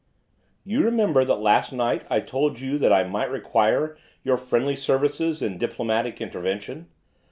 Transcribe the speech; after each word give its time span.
'You 0.63 0.83
remember 0.83 1.23
that 1.23 1.35
last 1.35 1.71
night 1.71 2.05
I 2.09 2.21
told 2.21 2.59
you 2.59 2.79
that 2.79 2.91
I 2.91 3.03
might 3.03 3.29
require 3.29 3.95
your 4.23 4.35
friendly 4.37 4.75
services 4.75 5.43
in 5.43 5.59
diplomatic 5.59 6.19
intervention? 6.19 6.87